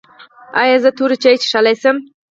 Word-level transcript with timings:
ایا 0.61 0.77
زه 0.83 0.89
تور 0.97 1.11
چای 1.21 1.35
څښلی 1.41 1.75
شم؟ 1.81 1.97